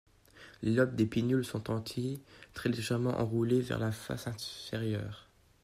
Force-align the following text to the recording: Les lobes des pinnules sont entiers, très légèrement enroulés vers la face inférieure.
Les 0.63 0.71
lobes 0.73 0.95
des 0.95 1.05
pinnules 1.05 1.45
sont 1.45 1.69
entiers, 1.69 2.19
très 2.55 2.69
légèrement 2.69 3.19
enroulés 3.19 3.61
vers 3.61 3.77
la 3.77 3.91
face 3.91 4.25
inférieure. 4.25 5.29